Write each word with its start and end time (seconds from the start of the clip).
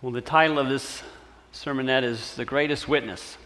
Well, 0.00 0.12
the 0.12 0.20
title 0.20 0.60
of 0.60 0.68
this 0.68 1.02
sermonette 1.52 2.04
is 2.04 2.36
The 2.36 2.44
Greatest 2.44 2.86
Witness. 2.86 3.36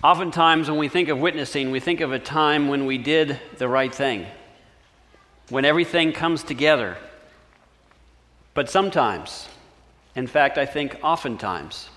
Oftentimes, 0.00 0.70
when 0.70 0.78
we 0.78 0.86
think 0.86 1.08
of 1.08 1.18
witnessing, 1.18 1.72
we 1.72 1.80
think 1.80 2.00
of 2.00 2.12
a 2.12 2.20
time 2.20 2.68
when 2.68 2.86
we 2.86 2.98
did 2.98 3.40
the 3.58 3.66
right 3.66 3.92
thing, 3.92 4.26
when 5.48 5.64
everything 5.64 6.12
comes 6.12 6.44
together. 6.44 6.96
But 8.54 8.70
sometimes, 8.70 9.48
in 10.14 10.28
fact, 10.28 10.56
I 10.56 10.66
think 10.66 11.00
oftentimes, 11.02 11.88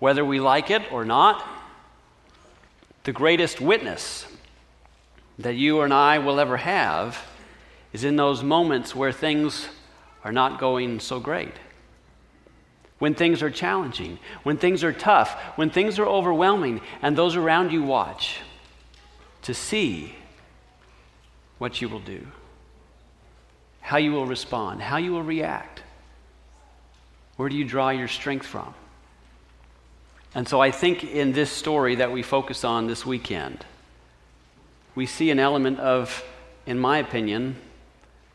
whether 0.00 0.24
we 0.24 0.40
like 0.40 0.72
it 0.72 0.90
or 0.90 1.04
not, 1.04 1.46
the 3.04 3.12
greatest 3.12 3.60
witness 3.60 4.26
that 5.38 5.54
you 5.54 5.82
and 5.82 5.94
I 5.94 6.18
will 6.18 6.40
ever 6.40 6.56
have 6.56 7.16
is 7.92 8.02
in 8.02 8.16
those 8.16 8.42
moments 8.42 8.92
where 8.92 9.12
things 9.12 9.68
are 10.24 10.32
not 10.32 10.58
going 10.58 10.98
so 10.98 11.20
great 11.20 11.54
when 12.98 13.14
things 13.14 13.42
are 13.42 13.50
challenging, 13.50 14.18
when 14.42 14.56
things 14.56 14.82
are 14.82 14.92
tough, 14.92 15.34
when 15.56 15.70
things 15.70 15.98
are 15.98 16.06
overwhelming, 16.06 16.80
and 17.00 17.16
those 17.16 17.36
around 17.36 17.72
you 17.72 17.82
watch 17.82 18.40
to 19.42 19.54
see 19.54 20.14
what 21.58 21.80
you 21.80 21.88
will 21.88 22.00
do, 22.00 22.26
how 23.80 23.96
you 23.96 24.12
will 24.12 24.26
respond, 24.26 24.82
how 24.82 24.96
you 24.96 25.12
will 25.12 25.22
react. 25.22 25.82
Where 27.36 27.48
do 27.48 27.56
you 27.56 27.64
draw 27.64 27.90
your 27.90 28.08
strength 28.08 28.46
from? 28.46 28.74
And 30.34 30.48
so 30.48 30.60
I 30.60 30.72
think 30.72 31.04
in 31.04 31.32
this 31.32 31.50
story 31.50 31.96
that 31.96 32.12
we 32.12 32.22
focus 32.22 32.64
on 32.64 32.86
this 32.88 33.06
weekend, 33.06 33.64
we 34.94 35.06
see 35.06 35.30
an 35.30 35.38
element 35.38 35.78
of, 35.78 36.24
in 36.66 36.78
my 36.78 36.98
opinion, 36.98 37.56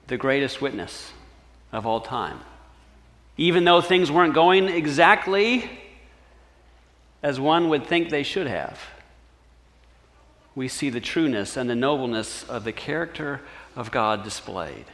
the 0.08 0.18
greatest 0.18 0.62
witness 0.62 1.12
of 1.72 1.86
all 1.86 2.00
time 2.00 2.40
even 3.38 3.64
though 3.64 3.82
things 3.82 4.12
weren't 4.12 4.34
going 4.34 4.68
exactly 4.68 5.70
as 7.22 7.40
one 7.40 7.70
would 7.70 7.88
think 7.88 8.10
they 8.10 8.24
should 8.24 8.48
have. 8.48 8.80
We 10.56 10.68
see 10.68 10.90
the 10.90 11.02
trueness 11.02 11.58
and 11.58 11.70
the 11.70 11.76
nobleness 11.76 12.44
of 12.44 12.64
the 12.64 12.72
character 12.72 13.42
of 13.76 13.90
God 13.90 14.24
displayed 14.24 14.86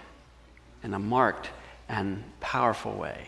in 0.84 0.94
a 0.94 1.00
marked 1.00 1.50
and 1.90 2.24
powerful 2.40 2.94
way. 2.94 3.28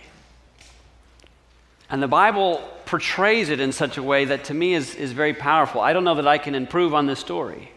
And 1.89 2.01
the 2.01 2.07
Bible 2.07 2.61
portrays 2.85 3.49
it 3.49 3.59
in 3.59 3.73
such 3.73 3.97
a 3.97 4.03
way 4.03 4.25
that 4.25 4.45
to 4.45 4.53
me 4.53 4.73
is, 4.73 4.95
is 4.95 5.11
very 5.11 5.33
powerful. 5.33 5.81
I 5.81 5.91
don't 5.91 6.05
know 6.05 6.15
that 6.15 6.27
I 6.27 6.37
can 6.37 6.55
improve 6.55 6.93
on 6.93 7.05
this 7.05 7.19
story. 7.19 7.71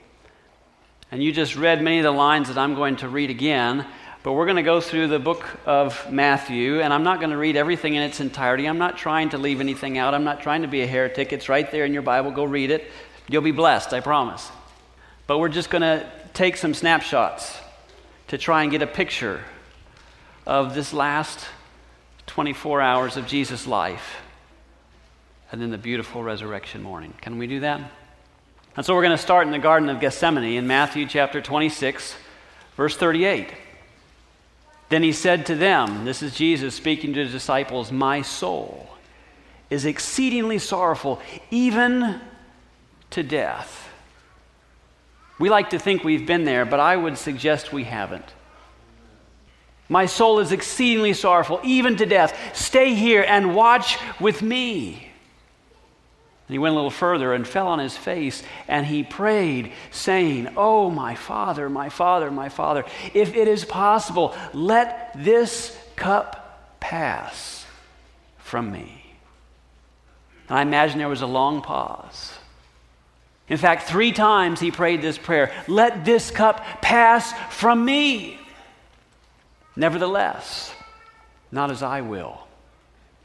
And 1.10 1.22
you 1.22 1.32
just 1.32 1.56
read 1.56 1.82
many 1.82 1.98
of 1.98 2.04
the 2.04 2.12
lines 2.12 2.48
that 2.48 2.58
I'm 2.58 2.74
going 2.76 2.96
to 2.96 3.08
read 3.08 3.30
again. 3.30 3.86
But 4.24 4.32
we're 4.32 4.46
going 4.46 4.56
to 4.56 4.62
go 4.62 4.80
through 4.80 5.08
the 5.08 5.18
book 5.18 5.44
of 5.66 6.10
Matthew, 6.10 6.80
and 6.80 6.94
I'm 6.94 7.04
not 7.04 7.18
going 7.20 7.28
to 7.28 7.36
read 7.36 7.56
everything 7.56 7.94
in 7.94 8.00
its 8.00 8.20
entirety. 8.20 8.66
I'm 8.66 8.78
not 8.78 8.96
trying 8.96 9.28
to 9.28 9.38
leave 9.38 9.60
anything 9.60 9.98
out. 9.98 10.14
I'm 10.14 10.24
not 10.24 10.40
trying 10.40 10.62
to 10.62 10.68
be 10.68 10.80
a 10.80 10.86
heretic. 10.86 11.34
It's 11.34 11.50
right 11.50 11.70
there 11.70 11.84
in 11.84 11.92
your 11.92 12.00
Bible. 12.00 12.30
Go 12.30 12.44
read 12.44 12.70
it. 12.70 12.90
You'll 13.28 13.42
be 13.42 13.50
blessed, 13.50 13.92
I 13.92 14.00
promise. 14.00 14.50
But 15.26 15.40
we're 15.40 15.50
just 15.50 15.68
going 15.68 15.82
to 15.82 16.10
take 16.32 16.56
some 16.56 16.72
snapshots 16.72 17.54
to 18.28 18.38
try 18.38 18.62
and 18.62 18.70
get 18.70 18.80
a 18.80 18.86
picture 18.86 19.42
of 20.46 20.74
this 20.74 20.94
last 20.94 21.46
24 22.24 22.80
hours 22.80 23.18
of 23.18 23.26
Jesus' 23.26 23.66
life 23.66 24.22
and 25.52 25.60
then 25.60 25.70
the 25.70 25.76
beautiful 25.76 26.22
resurrection 26.22 26.82
morning. 26.82 27.12
Can 27.20 27.36
we 27.36 27.46
do 27.46 27.60
that? 27.60 27.92
And 28.74 28.86
so 28.86 28.94
we're 28.94 29.02
going 29.02 29.18
to 29.18 29.22
start 29.22 29.46
in 29.46 29.52
the 29.52 29.58
Garden 29.58 29.90
of 29.90 30.00
Gethsemane 30.00 30.56
in 30.56 30.66
Matthew 30.66 31.06
chapter 31.06 31.42
26, 31.42 32.16
verse 32.78 32.96
38. 32.96 33.52
Then 34.88 35.02
he 35.02 35.12
said 35.12 35.46
to 35.46 35.54
them, 35.54 36.04
This 36.04 36.22
is 36.22 36.34
Jesus 36.34 36.74
speaking 36.74 37.12
to 37.14 37.24
the 37.24 37.30
disciples, 37.30 37.90
My 37.90 38.22
soul 38.22 38.88
is 39.70 39.86
exceedingly 39.86 40.58
sorrowful, 40.58 41.20
even 41.50 42.20
to 43.10 43.22
death. 43.22 43.88
We 45.38 45.48
like 45.48 45.70
to 45.70 45.78
think 45.78 46.04
we've 46.04 46.26
been 46.26 46.44
there, 46.44 46.64
but 46.64 46.80
I 46.80 46.96
would 46.96 47.18
suggest 47.18 47.72
we 47.72 47.84
haven't. 47.84 48.34
My 49.88 50.06
soul 50.06 50.38
is 50.38 50.52
exceedingly 50.52 51.12
sorrowful, 51.12 51.60
even 51.62 51.96
to 51.96 52.06
death. 52.06 52.56
Stay 52.56 52.94
here 52.94 53.24
and 53.26 53.54
watch 53.54 53.98
with 54.20 54.42
me. 54.42 55.10
And 56.46 56.54
he 56.54 56.58
went 56.58 56.72
a 56.72 56.76
little 56.76 56.90
further 56.90 57.32
and 57.32 57.48
fell 57.48 57.68
on 57.68 57.78
his 57.78 57.96
face, 57.96 58.42
and 58.68 58.84
he 58.84 59.02
prayed, 59.02 59.72
saying, 59.90 60.48
Oh, 60.56 60.90
my 60.90 61.14
Father, 61.14 61.70
my 61.70 61.88
Father, 61.88 62.30
my 62.30 62.50
Father, 62.50 62.84
if 63.14 63.34
it 63.34 63.48
is 63.48 63.64
possible, 63.64 64.36
let 64.52 65.12
this 65.16 65.76
cup 65.96 66.78
pass 66.80 67.64
from 68.36 68.70
me. 68.70 69.02
And 70.48 70.58
I 70.58 70.62
imagine 70.62 70.98
there 70.98 71.08
was 71.08 71.22
a 71.22 71.26
long 71.26 71.62
pause. 71.62 72.34
In 73.48 73.56
fact, 73.56 73.84
three 73.84 74.12
times 74.12 74.60
he 74.60 74.70
prayed 74.70 75.00
this 75.00 75.16
prayer 75.16 75.50
Let 75.66 76.04
this 76.04 76.30
cup 76.30 76.62
pass 76.82 77.32
from 77.54 77.84
me. 77.84 78.38
Nevertheless, 79.76 80.74
not 81.50 81.70
as 81.70 81.82
I 81.82 82.02
will, 82.02 82.46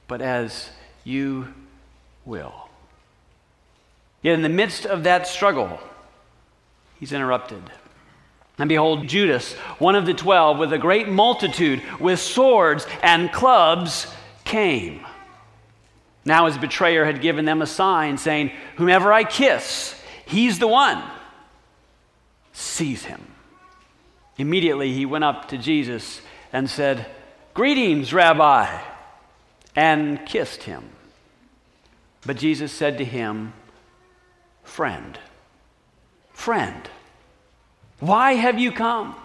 but 0.07 0.22
as 0.22 0.69
you 1.03 1.53
will. 2.25 2.69
Yet 4.22 4.34
in 4.34 4.41
the 4.41 4.50
midst 4.50 4.85
of 4.85 5.03
that 5.03 5.28
struggle, 5.28 5.80
he's 7.00 7.13
interrupted. 7.13 7.63
And 8.57 8.68
behold, 8.68 9.07
Judas, 9.07 9.53
one 9.78 9.96
of 9.96 10.06
the 10.06 10.13
twelve, 10.13 10.57
with 10.57 10.74
a 10.74 10.78
great 10.78 11.07
multitude, 11.07 11.81
with 12.00 12.19
swords 12.19 12.85
and 13.02 13.31
clubs, 13.31 14.07
came. 14.44 15.06
Now 16.25 16.47
his 16.47 16.57
betrayer 16.57 17.06
had 17.06 17.22
given 17.22 17.46
them 17.46 17.62
a 17.62 17.68
sign, 17.68 18.18
saying, 18.18 18.52
Whomever 18.75 19.13
I 19.13 19.24
kiss, 19.24 19.96
he's 20.25 20.59
the 20.59 20.68
one. 20.68 21.01
Seize 22.51 23.06
him. 23.06 23.25
Immediately 24.38 24.94
he 24.94 25.06
went 25.06 25.24
up 25.24 25.50
to 25.50 25.57
Jesus 25.57 26.22
and 26.51 26.69
said, 26.69 27.06
Greetings, 27.53 28.13
Rabbi, 28.13 28.81
and 29.75 30.25
kissed 30.25 30.63
him. 30.63 30.84
But 32.25 32.38
Jesus 32.38 32.72
said 32.74 32.97
to 32.97 33.06
him, 33.06 33.53
Friend, 34.69 35.19
friend, 36.31 36.90
why 38.00 38.34
have 38.34 38.59
you 38.59 38.72
come? 38.72 39.16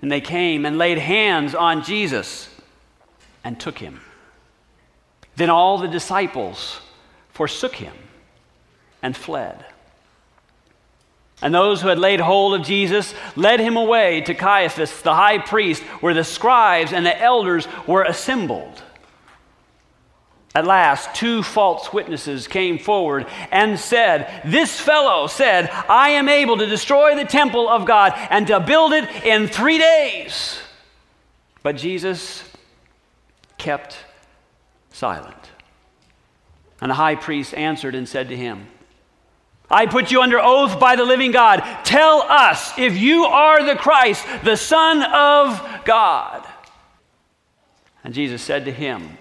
And 0.00 0.12
they 0.12 0.20
came 0.20 0.64
and 0.64 0.78
laid 0.78 0.98
hands 0.98 1.54
on 1.54 1.82
Jesus 1.82 2.48
and 3.42 3.58
took 3.58 3.78
him. 3.78 4.00
Then 5.34 5.50
all 5.50 5.78
the 5.78 5.88
disciples 5.88 6.78
forsook 7.30 7.74
him 7.74 7.94
and 9.02 9.16
fled. 9.16 9.64
And 11.42 11.52
those 11.52 11.80
who 11.80 11.88
had 11.88 11.98
laid 11.98 12.20
hold 12.20 12.54
of 12.54 12.66
Jesus 12.66 13.12
led 13.34 13.60
him 13.60 13.76
away 13.76 14.20
to 14.20 14.34
Caiaphas, 14.34 15.00
the 15.02 15.14
high 15.14 15.38
priest, 15.38 15.82
where 16.00 16.14
the 16.14 16.22
scribes 16.22 16.92
and 16.92 17.04
the 17.04 17.20
elders 17.20 17.66
were 17.88 18.04
assembled. 18.04 18.82
At 20.56 20.64
last, 20.64 21.14
two 21.14 21.42
false 21.42 21.92
witnesses 21.92 22.48
came 22.48 22.78
forward 22.78 23.26
and 23.52 23.78
said, 23.78 24.40
This 24.42 24.80
fellow 24.80 25.26
said, 25.26 25.68
I 25.86 26.12
am 26.12 26.30
able 26.30 26.56
to 26.56 26.64
destroy 26.64 27.14
the 27.14 27.26
temple 27.26 27.68
of 27.68 27.84
God 27.84 28.14
and 28.30 28.46
to 28.46 28.58
build 28.60 28.94
it 28.94 29.04
in 29.22 29.48
three 29.48 29.76
days. 29.76 30.58
But 31.62 31.76
Jesus 31.76 32.42
kept 33.58 33.98
silent. 34.92 35.36
And 36.80 36.90
the 36.90 36.94
high 36.94 37.16
priest 37.16 37.52
answered 37.52 37.94
and 37.94 38.08
said 38.08 38.30
to 38.30 38.36
him, 38.36 38.66
I 39.70 39.84
put 39.84 40.10
you 40.10 40.22
under 40.22 40.40
oath 40.40 40.80
by 40.80 40.96
the 40.96 41.04
living 41.04 41.32
God. 41.32 41.58
Tell 41.84 42.22
us 42.22 42.72
if 42.78 42.96
you 42.96 43.24
are 43.24 43.62
the 43.62 43.76
Christ, 43.76 44.24
the 44.42 44.56
Son 44.56 45.02
of 45.02 45.84
God. 45.84 46.48
And 48.02 48.14
Jesus 48.14 48.40
said 48.40 48.64
to 48.64 48.72
him, 48.72 49.18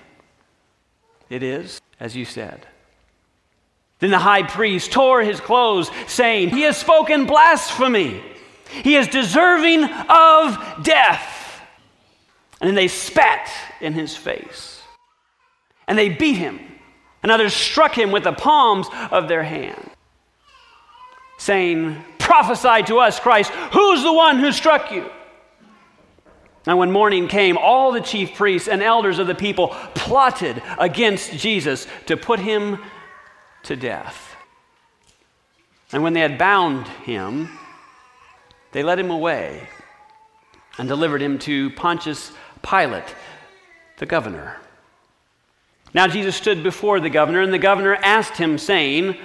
it 1.36 1.44
is 1.44 1.82
as 2.00 2.16
you 2.16 2.26
said. 2.26 2.66
Then 4.00 4.12
the 4.12 4.20
high 4.20 4.44
priest 4.44 4.92
tore 4.92 5.22
his 5.22 5.40
clothes, 5.40 5.90
saying, 6.08 6.50
He 6.50 6.62
has 6.62 6.78
spoken 6.78 7.26
blasphemy. 7.26 8.22
He 8.70 8.96
is 8.96 9.08
deserving 9.08 9.84
of 9.84 10.84
death. 10.84 11.62
And 12.60 12.68
then 12.68 12.76
they 12.76 12.88
spat 12.88 13.50
in 13.80 13.94
his 13.94 14.16
face. 14.16 14.82
And 15.88 15.98
they 15.98 16.10
beat 16.10 16.38
him. 16.38 16.60
And 17.24 17.32
others 17.32 17.54
struck 17.54 17.98
him 17.98 18.12
with 18.12 18.24
the 18.24 18.34
palms 18.34 18.88
of 19.12 19.28
their 19.28 19.44
hand, 19.44 19.90
saying, 21.38 22.04
Prophesy 22.20 22.84
to 22.84 23.00
us, 23.00 23.20
Christ, 23.20 23.52
who's 23.52 24.04
the 24.04 24.14
one 24.14 24.40
who 24.40 24.52
struck 24.52 24.92
you? 24.92 25.10
And 26.68 26.78
when 26.78 26.92
morning 26.92 27.28
came, 27.28 27.58
all 27.58 27.92
the 27.92 28.02
chief 28.02 28.36
priests 28.36 28.68
and 28.68 28.82
elders 28.82 29.20
of 29.20 29.28
the 29.28 29.36
people 29.36 29.70
plotted 29.94 30.62
against 30.80 31.34
Jesus 31.34 31.86
to 32.08 32.18
put 32.18 32.40
him 32.40 32.80
to 33.64 33.76
death. 33.76 34.36
And 35.92 36.02
when 36.02 36.14
they 36.14 36.22
had 36.22 36.38
bound 36.38 36.88
him, 36.88 37.50
they 38.72 38.84
led 38.84 39.00
him 39.00 39.12
away 39.12 39.68
and 40.78 40.88
delivered 40.88 41.22
him 41.22 41.40
to 41.40 41.70
Pontius 41.72 42.32
Pilate. 42.62 43.16
the 43.98 44.06
governor. 44.06 44.58
Now 45.94 46.08
Jesus 46.08 46.36
stood 46.36 46.64
before 46.64 47.00
the 47.00 47.10
governor, 47.10 47.42
and 47.42 47.54
the 47.54 47.58
governor 47.58 47.96
asked 47.96 48.36
him, 48.38 48.58
saying, 48.58 49.16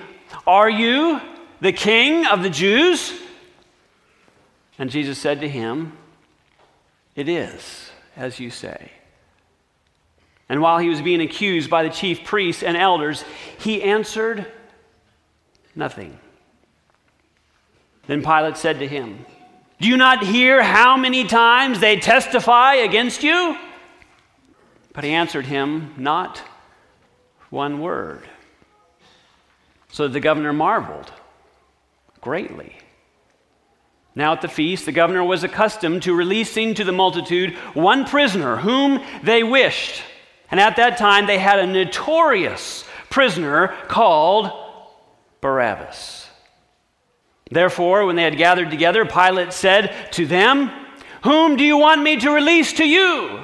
Are 0.47 0.71
you 0.71 1.21
the 1.61 1.73
king 1.73 2.27
of 2.27 2.45
the 2.45 2.51
Jews? 2.51 3.13
And 4.79 4.91
Jesus 4.91 5.19
said 5.19 5.41
to 5.41 5.49
him, 5.49 5.99
It 7.21 7.29
is, 7.29 7.91
as 8.17 8.41
you 8.41 8.49
say. 8.49 8.91
And 10.49 10.63
while 10.63 10.79
he 10.79 10.89
was 10.89 11.03
being 11.03 11.21
accused 11.21 11.69
by 11.69 11.83
the 11.83 11.91
chief 11.91 12.25
priests 12.25 12.63
and 12.63 12.79
elders, 12.79 13.27
he 13.59 13.83
answered 13.83 14.51
nothing. 15.75 16.19
Then 18.07 18.23
Pilate 18.23 18.57
said 18.57 18.79
to 18.79 18.89
him, 18.89 19.27
Do 19.83 19.89
you 19.89 19.99
not 19.99 20.25
hear 20.25 20.63
how 20.63 20.97
many 20.97 21.25
times 21.25 21.79
they 21.79 21.97
testify 21.97 22.77
against 22.77 23.23
you? 23.23 23.55
But 24.95 25.05
he 25.05 25.11
answered 25.11 25.45
him, 25.45 25.93
Not 25.99 26.43
one 27.51 27.81
word. 27.81 28.27
So 29.93 30.09
the 30.09 30.21
governor 30.21 30.55
marveled 30.55 31.13
greatly. 32.23 32.80
Now 34.15 34.33
at 34.33 34.43
the 34.43 34.49
feast, 34.49 34.87
the 34.87 34.93
governor 34.93 35.25
was 35.25 35.45
accustomed 35.45 36.03
to 36.03 36.15
releasing 36.15 36.75
to 36.75 36.85
the 36.85 36.93
multitude 36.93 37.55
one 37.75 38.05
prisoner 38.05 38.57
whom 38.57 39.03
they 39.23 39.43
wished. 39.43 40.03
And 40.51 40.59
at 40.59 40.77
that 40.77 40.99
time, 40.99 41.27
they 41.27 41.39
had 41.39 41.61
a 41.61 41.67
notorious 41.67 42.85
prisoner 43.09 43.69
called 43.89 44.51
Barabbas. 45.41 46.29
Therefore, 47.51 48.07
when 48.07 48.17
they 48.17 48.23
had 48.23 48.37
gathered 48.37 48.71
together, 48.71 49.05
Pilate 49.05 49.53
said 49.53 49.95
to 50.13 50.27
them, 50.27 50.71
Whom 51.25 51.57
do 51.57 51.65
you 51.65 51.77
want 51.77 52.03
me 52.03 52.17
to 52.17 52.31
release 52.31 52.75
to 52.75 52.85
you? 52.85 53.41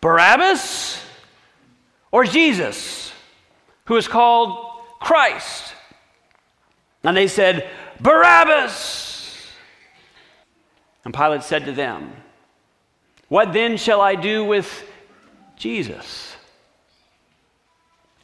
Barabbas 0.00 1.02
or 2.12 2.24
Jesus, 2.24 3.12
who 3.86 3.96
is 3.96 4.08
called 4.08 4.82
Christ? 5.00 5.74
And 7.04 7.16
they 7.16 7.28
said, 7.28 7.68
Barabbas. 8.00 9.19
And 11.04 11.14
Pilate 11.14 11.42
said 11.42 11.64
to 11.66 11.72
them, 11.72 12.12
What 13.28 13.52
then 13.52 13.76
shall 13.76 14.00
I 14.00 14.14
do 14.14 14.44
with 14.44 14.84
Jesus? 15.56 16.34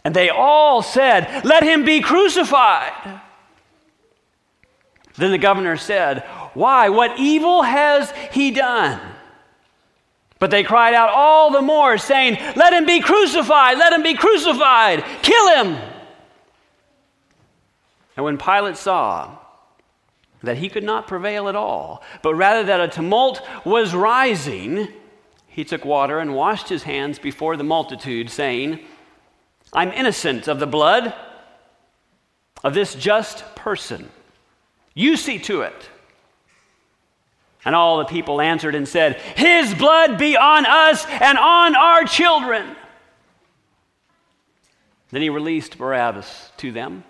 And 0.04 0.14
they 0.14 0.28
all 0.28 0.82
said, 0.82 1.44
Let 1.44 1.62
him 1.62 1.84
be 1.84 2.00
crucified. 2.00 3.20
Then 5.16 5.30
the 5.30 5.38
governor 5.38 5.76
said, 5.76 6.24
Why? 6.54 6.90
What 6.90 7.18
evil 7.18 7.62
has 7.62 8.12
he 8.32 8.50
done? 8.50 9.00
But 10.38 10.50
they 10.50 10.64
cried 10.64 10.94
out 10.94 11.10
all 11.10 11.50
the 11.50 11.62
more, 11.62 11.96
saying, 11.96 12.34
Let 12.56 12.72
him 12.72 12.84
be 12.84 13.00
crucified! 13.00 13.78
Let 13.78 13.92
him 13.92 14.02
be 14.02 14.14
crucified! 14.14 15.04
Kill 15.22 15.56
him! 15.56 15.78
And 18.16 18.24
when 18.24 18.38
Pilate 18.38 18.76
saw 18.76 19.38
that 20.46 20.58
he 20.58 20.68
could 20.68 20.84
not 20.84 21.06
prevail 21.06 21.48
at 21.48 21.54
all, 21.54 22.02
but 22.22 22.34
rather 22.34 22.64
that 22.64 22.80
a 22.80 22.88
tumult 22.88 23.40
was 23.64 23.94
rising, 23.94 24.88
he 25.46 25.64
took 25.64 25.84
water 25.84 26.18
and 26.18 26.34
washed 26.34 26.68
his 26.68 26.82
hands 26.82 27.18
before 27.18 27.56
the 27.56 27.64
multitude, 27.64 28.30
saying, 28.30 28.80
I'm 29.72 29.92
innocent 29.92 30.48
of 30.48 30.58
the 30.58 30.66
blood 30.66 31.14
of 32.64 32.74
this 32.74 32.94
just 32.94 33.44
person. 33.54 34.08
You 34.94 35.16
see 35.16 35.38
to 35.40 35.62
it. 35.62 35.90
And 37.64 37.74
all 37.74 37.98
the 37.98 38.04
people 38.04 38.40
answered 38.40 38.74
and 38.74 38.86
said, 38.86 39.16
His 39.36 39.74
blood 39.74 40.18
be 40.18 40.36
on 40.36 40.64
us 40.66 41.04
and 41.06 41.36
on 41.36 41.74
our 41.74 42.04
children. 42.04 42.76
Then 45.10 45.22
he 45.22 45.30
released 45.30 45.78
Barabbas 45.78 46.52
to 46.58 46.72
them. 46.72 47.04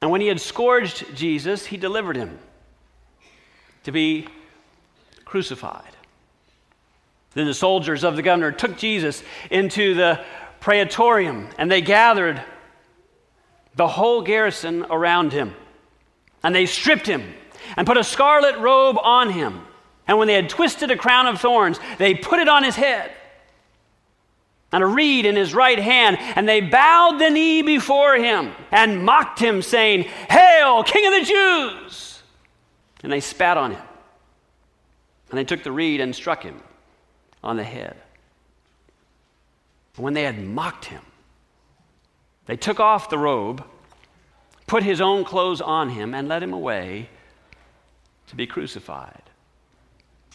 And 0.00 0.10
when 0.10 0.20
he 0.20 0.28
had 0.28 0.40
scourged 0.40 1.04
Jesus, 1.16 1.66
he 1.66 1.76
delivered 1.76 2.16
him 2.16 2.38
to 3.84 3.92
be 3.92 4.28
crucified. 5.24 5.96
Then 7.34 7.46
the 7.46 7.54
soldiers 7.54 8.04
of 8.04 8.16
the 8.16 8.22
governor 8.22 8.52
took 8.52 8.76
Jesus 8.78 9.22
into 9.50 9.94
the 9.94 10.24
praetorium, 10.60 11.48
and 11.58 11.70
they 11.70 11.80
gathered 11.80 12.42
the 13.74 13.88
whole 13.88 14.22
garrison 14.22 14.84
around 14.90 15.32
him. 15.32 15.54
And 16.42 16.54
they 16.54 16.66
stripped 16.66 17.06
him 17.06 17.34
and 17.76 17.86
put 17.86 17.96
a 17.96 18.04
scarlet 18.04 18.58
robe 18.58 18.96
on 19.02 19.30
him. 19.30 19.62
And 20.06 20.18
when 20.18 20.26
they 20.26 20.34
had 20.34 20.48
twisted 20.48 20.90
a 20.90 20.96
crown 20.96 21.26
of 21.26 21.40
thorns, 21.40 21.78
they 21.98 22.14
put 22.14 22.38
it 22.38 22.48
on 22.48 22.64
his 22.64 22.76
head 22.76 23.12
and 24.70 24.82
a 24.82 24.86
reed 24.86 25.24
in 25.24 25.36
his 25.36 25.54
right 25.54 25.78
hand, 25.78 26.18
and 26.18 26.48
they 26.48 26.60
bowed 26.60 27.18
the 27.18 27.30
knee 27.30 27.62
before 27.62 28.16
him 28.16 28.52
and 28.70 29.04
mocked 29.04 29.38
him, 29.38 29.62
saying, 29.62 30.02
Hail, 30.02 30.82
King 30.82 31.06
of 31.06 31.12
the 31.20 31.24
Jews! 31.24 32.22
And 33.02 33.10
they 33.10 33.20
spat 33.20 33.56
on 33.56 33.72
him. 33.72 33.82
And 35.30 35.38
they 35.38 35.44
took 35.44 35.62
the 35.62 35.72
reed 35.72 36.00
and 36.00 36.14
struck 36.14 36.42
him 36.42 36.60
on 37.42 37.56
the 37.56 37.64
head. 37.64 37.96
And 39.96 40.04
when 40.04 40.14
they 40.14 40.24
had 40.24 40.42
mocked 40.42 40.86
him, 40.86 41.02
they 42.46 42.56
took 42.56 42.80
off 42.80 43.10
the 43.10 43.18
robe, 43.18 43.64
put 44.66 44.82
his 44.82 45.00
own 45.00 45.24
clothes 45.24 45.60
on 45.60 45.90
him, 45.90 46.14
and 46.14 46.28
led 46.28 46.42
him 46.42 46.52
away 46.52 47.08
to 48.26 48.36
be 48.36 48.46
crucified. 48.46 49.22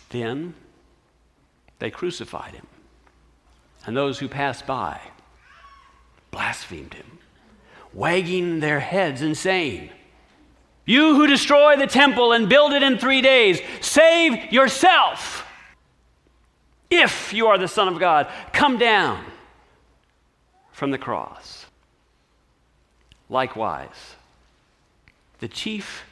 Then 0.09 0.56
they 1.80 1.91
crucified 1.91 2.53
him 2.53 2.68
and 3.85 3.95
those 3.95 4.19
who 4.19 4.27
passed 4.27 4.65
by 4.65 5.00
blasphemed 6.31 6.95
him, 6.95 7.19
wagging 7.94 8.59
their 8.59 8.80
heads 8.80 9.21
and 9.21 9.38
saying, 9.38 9.89
You 10.85 11.15
who 11.15 11.27
destroy 11.27 11.77
the 11.77 11.88
temple 11.88 12.31
and 12.31 12.50
build 12.50 12.74
it 12.74 12.81
in 12.81 12.97
three 12.97 13.21
days, 13.21 13.62
save 13.81 14.51
yourself. 14.51 15.47
If 16.89 17.33
you 17.33 17.47
are 17.47 17.57
the 17.57 17.68
Son 17.68 17.88
of 17.88 18.00
God, 18.00 18.27
come 18.51 18.77
down 18.77 19.24
from 20.71 20.91
the 20.91 20.97
cross. 20.97 21.68
Likewise, 23.30 24.15
the 25.39 25.47
chief 25.47 26.03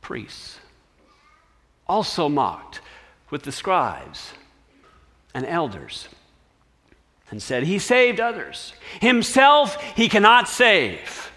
priests 0.00 0.58
also 1.86 2.28
mocked 2.28 2.80
with 3.30 3.42
the 3.42 3.52
scribes 3.52 4.32
and 5.32 5.46
elders 5.46 6.08
and 7.30 7.42
said, 7.42 7.62
He 7.62 7.78
saved 7.78 8.20
others. 8.20 8.72
Himself 9.00 9.80
he 9.96 10.08
cannot 10.08 10.48
save. 10.48 11.30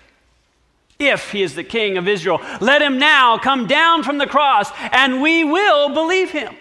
If 1.00 1.31
he 1.31 1.43
is 1.43 1.55
the 1.55 1.63
king 1.63 1.97
of 1.97 2.07
Israel, 2.07 2.41
let 2.62 2.81
him 2.81 2.97
now 2.97 3.38
come 3.38 3.67
down 3.67 4.03
from 4.03 4.17
the 4.17 4.27
cross, 4.27 4.71
and 4.91 5.21
we 5.21 5.43
will 5.43 5.89
believe 5.89 6.31
him. 6.31 6.55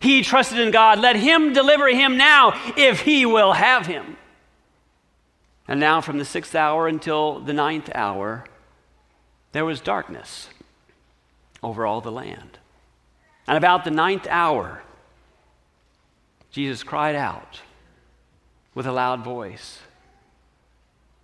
He 0.00 0.22
trusted 0.22 0.58
in 0.58 0.72
God. 0.72 0.98
Let 0.98 1.16
him 1.16 1.52
deliver 1.52 1.88
him 1.88 2.16
now 2.16 2.60
if 2.76 3.00
he 3.00 3.24
will 3.24 3.52
have 3.52 3.86
him. 3.86 4.16
And 5.68 5.78
now, 5.78 6.00
from 6.00 6.18
the 6.18 6.24
sixth 6.24 6.56
hour 6.56 6.88
until 6.88 7.38
the 7.38 7.52
ninth 7.52 7.88
hour, 7.94 8.44
there 9.52 9.64
was 9.64 9.80
darkness 9.80 10.48
over 11.62 11.86
all 11.86 12.00
the 12.00 12.10
land. 12.10 12.58
And 13.46 13.56
about 13.56 13.84
the 13.84 13.90
ninth 13.92 14.26
hour, 14.28 14.82
Jesus 16.50 16.82
cried 16.82 17.14
out 17.14 17.60
with 18.74 18.86
a 18.86 18.92
loud 18.92 19.22
voice 19.24 19.80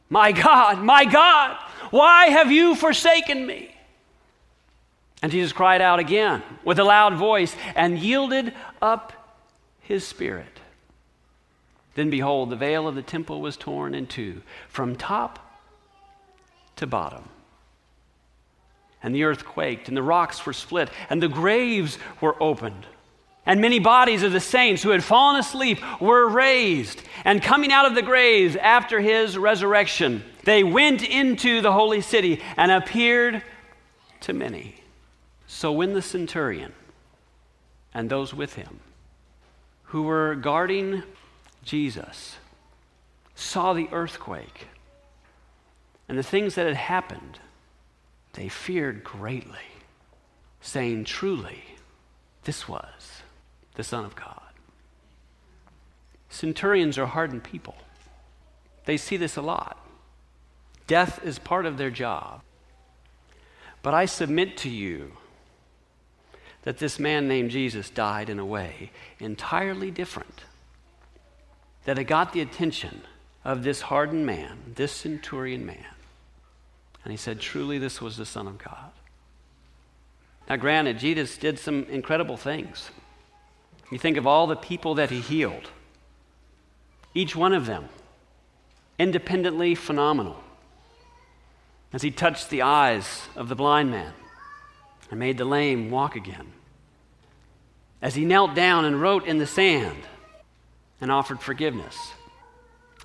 My 0.09 0.33
God, 0.33 0.83
my 0.83 1.05
God, 1.05 1.59
why 1.90 2.26
have 2.26 2.50
you 2.50 2.75
forsaken 2.75 3.47
me? 3.47 3.75
And 5.23 5.33
Jesus 5.33 5.52
cried 5.52 5.83
out 5.83 5.99
again 5.99 6.43
with 6.64 6.78
a 6.78 6.85
loud 6.85 7.14
voice 7.14 7.55
and 7.75 7.99
yielded 7.99 8.55
up 8.81 9.12
his 9.81 10.07
spirit. 10.07 10.61
Then 11.95 12.11
behold, 12.11 12.50
the 12.50 12.57
veil 12.57 12.87
of 12.87 12.95
the 12.95 13.02
temple 13.02 13.40
was 13.40 13.57
torn 13.57 13.95
in 13.95 14.07
two 14.07 14.43
from 14.69 14.95
top 14.95 15.40
to 16.76 16.87
bottom. 16.87 17.28
And 19.02 19.14
the 19.14 19.25
earth 19.25 19.45
quaked, 19.45 19.88
and 19.88 19.97
the 19.97 20.02
rocks 20.02 20.47
were 20.47 20.52
split, 20.52 20.90
and 21.11 21.23
the 21.23 21.28
graves 21.28 21.99
were 22.21 22.40
opened 22.40 22.87
and 23.49 23.62
many 23.62 23.78
bodies 23.78 24.23
of 24.23 24.31
the 24.31 24.40
saints 24.40 24.83
who 24.83 24.90
had 24.90 25.02
fallen 25.02 25.40
asleep 25.40 25.78
were 26.00 26.28
raised. 26.28 27.00
And 27.25 27.43
coming 27.43 27.73
out 27.73 27.87
of 27.87 27.95
the 27.95 28.02
graves 28.02 28.57
after 28.57 29.00
his 29.00 29.38
resurrection, 29.38 30.23
they 30.45 30.62
went 30.62 31.02
into 31.02 31.62
the 31.62 31.73
holy 31.73 32.02
city 32.02 32.43
and 32.59 32.71
appeared 32.71 33.43
to 34.21 34.35
many. 34.35 34.75
So 35.47 35.73
when 35.73 35.95
the 35.95 36.02
centurion 36.02 36.75
and 37.95 38.11
those 38.11 38.35
with 38.35 38.52
him 38.55 38.81
who 39.85 40.02
were 40.02 40.35
guarding 40.35 41.02
Jesus 41.64 42.37
saw 43.35 43.73
the 43.73 43.88
earthquake 43.93 44.67
and 46.07 46.19
the 46.19 46.23
things 46.23 46.55
that 46.57 46.67
had 46.67 46.76
happened, 46.76 47.38
they 48.35 48.50
feared 48.50 49.02
greatly, 49.02 49.57
saying, 50.61 51.05
Truly, 51.05 51.64
this 52.45 52.69
was 52.69 53.23
the 53.78 53.85
Son 53.85 54.04
of 54.04 54.16
God. 54.16 54.42
Centurions 56.28 56.99
are 56.99 57.06
hardened 57.06 57.44
people. 57.44 57.76
They 58.87 58.97
see 58.97 59.16
this 59.16 59.37
a 59.37 59.40
lot. 59.40 59.78
Death 60.88 61.25
is 61.25 61.38
part 61.38 61.64
of 61.64 61.78
their 61.78 61.90
job. 61.90 62.40
But 63.82 63.94
I 63.94 64.06
submit 64.06 64.56
to 64.58 64.68
you 64.68 65.12
that 66.62 66.78
this 66.78 66.99
man 66.99 67.28
named 67.28 67.52
Jesus 67.52 67.88
died 67.88 68.28
in 68.28 68.40
a 68.40 68.44
way 68.44 68.90
entirely 69.20 69.92
different, 69.92 70.42
that 71.85 72.00
it 72.00 72.04
got 72.04 72.32
the 72.32 72.40
attention 72.40 73.02
of 73.44 73.62
this 73.62 73.82
hardened 73.82 74.26
man, 74.26 74.58
this 74.75 74.90
centurion 74.90 75.64
man. 75.64 75.94
And 77.04 77.12
he 77.12 77.16
said, 77.16 77.38
Truly, 77.38 77.78
this 77.78 78.02
was 78.02 78.16
the 78.16 78.26
Son 78.26 78.49
of 78.49 78.58
God. 78.58 78.90
Now, 80.49 80.56
granted, 80.56 80.99
Jesus 80.99 81.37
did 81.38 81.61
some 81.61 81.85
incredible 81.85 82.37
things. 82.37 82.90
You 83.90 83.99
think 83.99 84.16
of 84.16 84.26
all 84.26 84.47
the 84.47 84.57
people 84.57 84.95
that 84.97 85.11
he 85.11 85.21
healed, 85.21 85.71
each 87.14 87.35
one 87.35 87.52
of 87.52 87.66
them 87.66 87.88
independently 88.99 89.75
phenomenal. 89.75 90.37
As 91.92 92.02
he 92.02 92.11
touched 92.11 92.50
the 92.50 92.62
eyes 92.62 93.28
of 93.37 93.49
the 93.49 93.54
blind 93.54 93.90
man 93.90 94.12
and 95.11 95.18
made 95.18 95.38
the 95.38 95.45
lame 95.45 95.90
walk 95.90 96.16
again. 96.16 96.52
As 98.02 98.14
he 98.14 98.25
knelt 98.25 98.54
down 98.54 98.85
and 98.85 99.00
wrote 99.00 99.26
in 99.26 99.38
the 99.38 99.47
sand 99.47 100.02
and 101.00 101.11
offered 101.11 101.40
forgiveness 101.40 102.12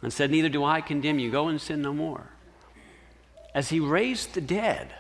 and 0.01 0.11
said, 0.11 0.29
Neither 0.31 0.49
do 0.49 0.65
I 0.65 0.81
condemn 0.81 1.19
you, 1.19 1.31
go 1.31 1.47
and 1.47 1.61
sin 1.61 1.81
no 1.81 1.93
more. 1.93 2.27
As 3.55 3.69
he 3.69 3.79
raised 3.79 4.33
the 4.33 4.41
dead. 4.41 4.93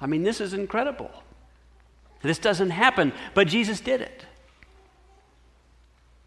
I 0.00 0.06
mean, 0.06 0.22
this 0.22 0.40
is 0.40 0.52
incredible. 0.52 1.10
This 2.22 2.38
doesn't 2.38 2.70
happen, 2.70 3.12
but 3.34 3.48
Jesus 3.48 3.80
did 3.80 4.00
it. 4.00 4.24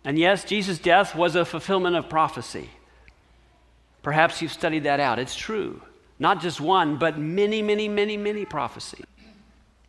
And 0.04 0.18
yes, 0.18 0.44
Jesus' 0.44 0.80
death 0.80 1.16
was 1.16 1.36
a 1.36 1.46
fulfillment 1.46 1.96
of 1.96 2.10
prophecy. 2.10 2.70
Perhaps 4.02 4.42
you've 4.42 4.52
studied 4.52 4.84
that 4.84 5.00
out. 5.00 5.20
It's 5.20 5.36
true. 5.36 5.82
Not 6.18 6.42
just 6.42 6.60
one, 6.60 6.98
but 6.98 7.20
many, 7.20 7.62
many, 7.62 7.88
many, 7.88 8.18
many 8.18 8.46
prophecies. 8.46 9.06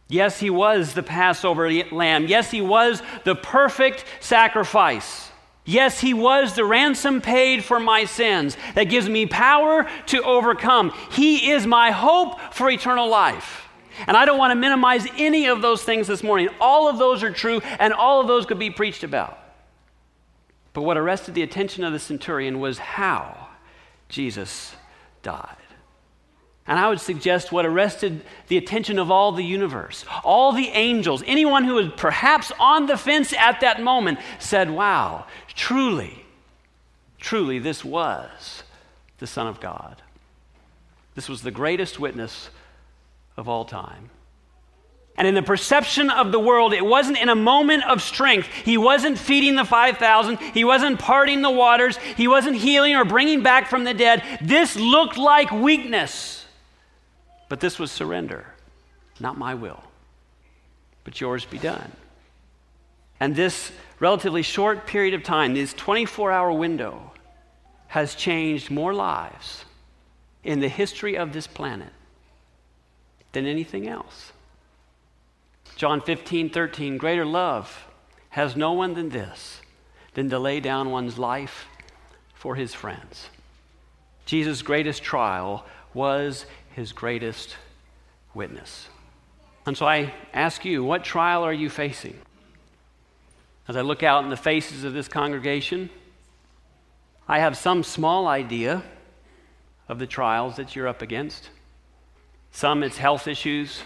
Yes, 0.09 0.39
he 0.39 0.51
was 0.51 0.93
the 0.93 1.03
Passover 1.03 1.73
lamb. 1.91 2.27
Yes, 2.27 2.51
he 2.51 2.61
was 2.61 3.03
the 3.25 3.35
perfect 3.35 4.05
sacrifice. 4.21 5.31
Yes, 5.65 6.01
he 6.01 6.13
was 6.13 6.55
the 6.55 6.65
ransom 6.65 7.21
paid 7.21 7.65
for 7.65 7.79
my 7.79 8.05
sins 8.05 8.57
that 8.75 8.85
gives 8.85 9.09
me 9.09 9.27
power 9.27 9.89
to 10.07 10.23
overcome. 10.23 10.93
He 11.13 11.53
is 11.53 11.67
my 11.67 11.93
hope 11.93 12.39
for 12.53 12.69
eternal 12.69 13.09
life. 13.09 13.69
And 14.07 14.17
I 14.17 14.25
don't 14.25 14.39
want 14.39 14.51
to 14.51 14.57
minimize 14.57 15.07
any 15.17 15.47
of 15.47 15.63
those 15.63 15.83
things 15.83 16.07
this 16.07 16.23
morning. 16.23 16.49
All 16.61 16.89
of 16.89 16.99
those 16.99 17.23
are 17.23 17.31
true, 17.31 17.61
and 17.79 17.93
all 17.93 18.21
of 18.21 18.27
those 18.27 18.45
could 18.45 18.59
be 18.59 18.71
preached 18.71 19.05
about. 19.05 19.39
But 20.73 20.83
what 20.83 20.97
arrested 20.97 21.35
the 21.35 21.43
attention 21.43 21.85
of 21.85 21.93
the 21.93 21.99
centurion 21.99 22.61
was 22.61 22.79
how 22.79 23.49
Jesus 24.09 24.75
died. 25.23 25.57
And 26.67 26.79
I 26.79 26.89
would 26.89 27.01
suggest 27.01 27.51
what 27.51 27.67
arrested 27.67 28.23
the 28.47 28.57
attention 28.57 28.99
of 28.99 29.11
all 29.11 29.33
the 29.33 29.45
universe, 29.45 30.05
all 30.23 30.53
the 30.53 30.69
angels, 30.69 31.23
anyone 31.27 31.65
who 31.65 31.75
was 31.75 31.89
perhaps 31.97 32.53
on 32.61 32.87
the 32.87 32.97
fence 32.97 33.33
at 33.33 33.61
that 33.61 33.83
moment 33.83 34.21
said, 34.39 34.71
Wow, 34.71 35.27
truly, 35.55 36.25
truly, 37.19 37.59
this 37.59 37.85
was 37.85 38.63
the 39.19 39.27
Son 39.27 39.49
of 39.49 39.61
God. 39.61 40.03
This 41.15 41.29
was 41.29 41.43
the 41.43 41.51
greatest 41.51 41.99
witness 41.99 42.49
of 43.37 43.49
all 43.49 43.65
time. 43.65 44.11
And 45.17 45.29
in 45.29 45.35
the 45.35 45.43
perception 45.43 46.09
of 46.11 46.33
the 46.33 46.41
world, 46.41 46.73
it 46.73 46.85
wasn't 46.85 47.19
in 47.19 47.29
a 47.29 47.35
moment 47.35 47.85
of 47.85 48.01
strength. 48.01 48.49
He 48.65 48.79
wasn't 48.79 49.19
feeding 49.19 49.57
the 49.57 49.65
5,000. 49.65 50.39
He 50.39 50.65
wasn't 50.65 50.99
parting 50.99 51.43
the 51.43 51.51
waters. 51.51 51.99
He 52.17 52.27
wasn't 52.27 52.57
healing 52.57 52.97
or 52.97 53.05
bringing 53.05 53.43
back 53.43 53.69
from 53.69 53.85
the 53.85 53.93
dead. 53.93 54.23
This 54.41 54.75
looked 54.75 55.19
like 55.19 55.51
weakness. 55.51 56.47
But 57.49 57.61
this 57.61 57.79
was 57.79 57.93
surrender. 57.93 58.47
Not 59.21 59.37
my 59.37 59.55
will, 59.55 59.83
but 61.05 61.21
yours 61.21 61.45
be 61.45 61.59
done. 61.59 61.93
And 63.21 63.37
this 63.37 63.71
relatively 64.01 64.43
short 64.43 64.87
period 64.87 65.15
of 65.15 65.23
time, 65.23 65.55
this 65.55 65.75
24 65.75 66.33
hour 66.33 66.51
window, 66.51 67.13
has 67.89 68.15
changed 68.15 68.71
more 68.71 68.95
lives 68.95 69.67
in 70.43 70.61
the 70.61 70.69
history 70.69 71.17
of 71.17 71.33
this 71.35 71.47
planet 71.47 71.93
than 73.33 73.47
anything 73.47 73.87
else. 73.87 74.33
John 75.83 76.01
15, 76.01 76.51
13, 76.51 76.97
greater 76.97 77.25
love 77.25 77.89
has 78.29 78.55
no 78.55 78.71
one 78.71 78.95
than 78.95 79.09
this, 79.09 79.61
than 80.15 80.31
to 80.31 80.39
lay 80.39 80.61
down 80.61 80.93
one's 80.93 81.19
life 81.19 81.67
for 82.35 82.55
his 82.55 82.73
friends. 82.73 83.29
Jesus' 84.25 84.63
greatest 84.63 85.03
trial 85.03 85.67
was 85.93 86.47
his 86.77 86.93
greatest 86.93 87.57
witness. 88.33 88.87
And 89.67 89.77
so 89.77 89.85
I 89.85 90.15
ask 90.33 90.65
you, 90.65 90.85
what 90.85 91.03
trial 91.03 91.43
are 91.43 91.53
you 91.53 91.69
facing? 91.69 92.17
As 93.67 93.75
I 93.75 93.81
look 93.81 94.05
out 94.05 94.23
in 94.23 94.31
the 94.31 94.37
faces 94.37 94.85
of 94.85 94.93
this 94.93 95.09
congregation, 95.09 95.91
I 97.27 97.41
have 97.41 97.57
some 97.57 97.83
small 97.83 98.29
idea 98.29 98.85
of 99.89 99.99
the 99.99 100.07
trials 100.07 100.55
that 100.59 100.77
you're 100.77 100.87
up 100.87 101.03
against. 101.03 101.51
Some 102.53 102.85
it's 102.85 102.99
health 102.99 103.27
issues, 103.27 103.83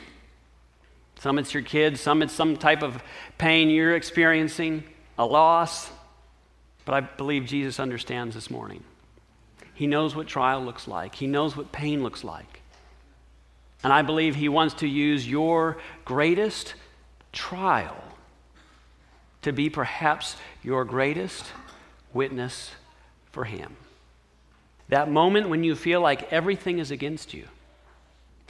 some 1.20 1.38
it's 1.38 1.54
your 1.54 1.62
kids, 1.62 2.00
some 2.00 2.22
it's 2.22 2.32
some 2.32 2.56
type 2.56 2.82
of 2.82 3.02
pain 3.38 3.70
you're 3.70 3.96
experiencing, 3.96 4.84
a 5.18 5.24
loss. 5.24 5.90
But 6.84 6.94
I 6.94 7.00
believe 7.00 7.46
Jesus 7.46 7.80
understands 7.80 8.34
this 8.34 8.50
morning. 8.50 8.84
He 9.74 9.86
knows 9.86 10.14
what 10.14 10.26
trial 10.26 10.62
looks 10.64 10.86
like, 10.86 11.14
He 11.14 11.26
knows 11.26 11.56
what 11.56 11.72
pain 11.72 12.02
looks 12.02 12.24
like. 12.24 12.60
And 13.82 13.92
I 13.92 14.02
believe 14.02 14.34
He 14.34 14.48
wants 14.48 14.74
to 14.74 14.86
use 14.86 15.28
your 15.28 15.78
greatest 16.04 16.74
trial 17.32 18.02
to 19.42 19.52
be 19.52 19.70
perhaps 19.70 20.36
your 20.62 20.84
greatest 20.84 21.44
witness 22.12 22.72
for 23.32 23.44
Him. 23.44 23.76
That 24.88 25.10
moment 25.10 25.48
when 25.48 25.64
you 25.64 25.74
feel 25.74 26.00
like 26.00 26.32
everything 26.32 26.78
is 26.78 26.90
against 26.90 27.34
you 27.34 27.48